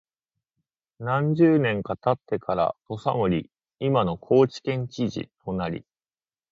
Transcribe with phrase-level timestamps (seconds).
[0.97, 5.85] 何十年か経ってから土佐守（いまの高知県知事）となり、